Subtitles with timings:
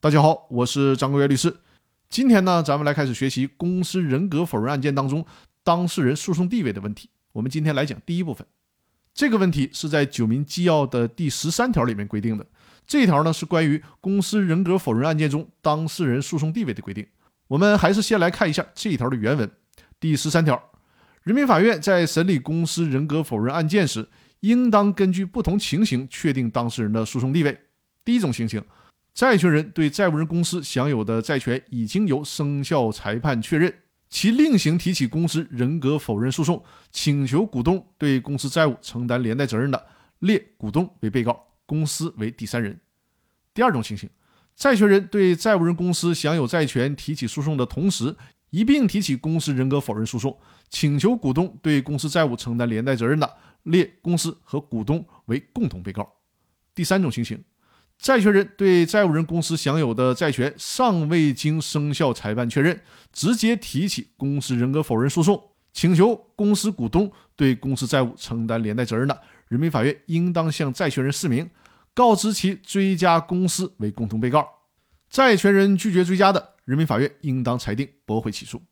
[0.00, 1.52] 大家好，我是张国元律师。
[2.08, 5.26] 今天呢，咱们来开始学习公司人格否认案件当中
[5.64, 7.10] 当事人诉讼地位的问题。
[7.32, 8.46] 我们今天来讲第一部分。
[9.12, 12.46] 这个问题是在《九民纪要》的第十三条里面规定的。
[12.86, 17.04] 这一条呢是关于公司人格否认案件中当事人诉讼地位的规定。
[17.48, 19.50] 我们还是先来看一下这一条的原文。
[19.98, 20.62] 第十三条，
[21.24, 24.08] 人民法院在审理公司人格否认案件时，
[24.40, 27.58] 应当根据不同情形确定当事人的诉讼地位。
[28.04, 28.62] 第一种情形，
[29.14, 33.74] 债权人对债务人公司享有的债权已经由生效裁判确认，
[34.08, 39.86] 其另行提起公司人格否认诉讼，请求股东对公司债务承担连带责任的，
[40.20, 42.78] 列股东为被告，公司为第三人。
[43.52, 44.08] 第二种情形，
[44.54, 48.14] 债权人对债务人公司享有债权提起诉讼的同时，
[48.50, 50.38] 一并提起公司人格否认诉讼，
[50.70, 56.08] 请求股东对公司债务承担连带责任的，列公司和股东为共同被告。
[56.72, 57.42] 第三种情形。
[57.98, 62.80] 债权人对债务人公司享有的债权尚未经生效裁判确认，
[63.12, 71.50] 直接提起公司人格否认诉讼，请求公司股东对公司债务承担连带责任的，人民法院应当向债权人释明，
[71.92, 74.46] 告知其追加公司为共同被告。
[75.10, 78.62] 债权人拒绝追加的，人民法院应当裁定驳回起诉。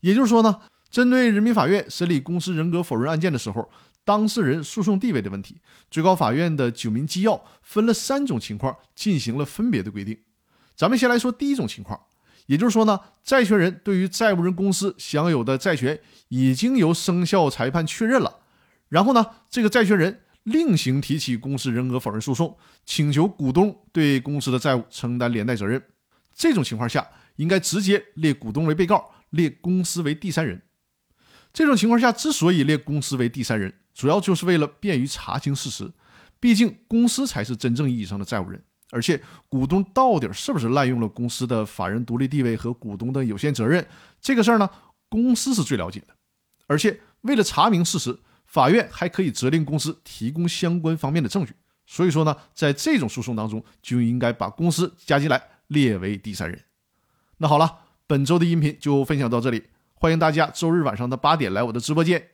[0.00, 3.70] 也就是说呢，针对人民法院审理公司人格否认案件的时候。
[4.04, 10.16] 当事人诉讼地位的问题，最高法院的九民纪要分了三种情况进行了分别的规定。
[10.74, 12.00] 咱们先来说第一种情况，
[12.46, 18.38] 也就是说呢，债权人对于债务人公司享有的债权已经由生效裁判确认了，
[18.88, 25.82] 然后呢，这个债权人另行提起公司人格否认诉讼，请求股东对公司的债务承担连带责任。
[26.34, 30.62] 这种情况下，应该直接列股东为被告，列公司为第三人。
[31.58, 35.90] 这种情况下，之所以列公司为第三人，主要就是为了便于查清事实，
[36.38, 43.84] 毕竟公司才是真正意义上的债务人，而且股东到底是不是滥用了公司的法人独立地位和股东的有限责任，
[44.20, 44.70] 这个事儿呢，
[45.08, 46.14] 公司是最了解的。
[46.68, 51.52] 而且为了查明事实，法院还可以责令公司提供相关方面的证据。
[51.86, 56.62] 所以说呢，在这种诉讼当中，就应该把公司加进来，列为第三人。
[57.38, 59.64] 那好了，本周的音频就分享到这里，
[60.00, 62.24] 欢迎大家周日晚上的八点来我的直播间。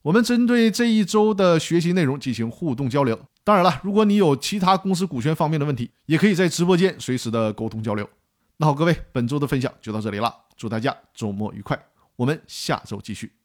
[0.00, 3.18] 我们针对这一周的学习内容进行互动交流。
[3.44, 8.08] 当然了，如果你有其他公司股权方面的问题，也可以在直播间随时的沟通交流。
[8.56, 11.78] 那好，各位，本周的分享就到这里了，祝大家周末愉快，
[12.16, 13.39] 我们下周继续。